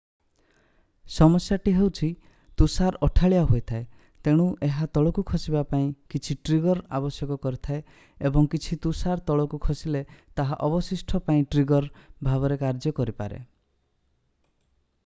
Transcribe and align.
ସମସ୍ୟାଟି 1.15 1.73
ହେଉଛି 1.79 2.07
ତୁଷାର 2.61 3.01
ଅଠାଳିଆ 3.07 3.41
ହୋଇଥାଏ 3.51 3.83
ତେଣୁ 4.27 4.47
ଏହା 4.69 4.87
ତଳକୁ 4.99 5.25
ଖସିବା 5.33 5.61
ପାଇଁ 5.75 5.85
କିଛି 6.15 6.37
ଟ୍ରିଗର୍ 6.49 6.81
ଆବଶ୍ୟକ 7.01 7.37
କରିଥାଏ 7.45 7.85
ଏବଂ 8.31 8.49
କିଛି 8.57 8.79
ତୁଷାର 8.89 9.25
ତଳକୁ 9.31 9.61
ଖସିଲେ 9.69 10.05
ତାହା 10.41 10.61
ଅବଶିଷ୍ଟ 10.71 11.21
ପାଇଁ 11.31 11.47
ଟ୍ରିଗର୍ 11.57 11.91
ଭାବରେ 12.29 12.59
କାର୍ଯ୍ୟ 12.67 12.95
କରିପାରେ 13.03 13.41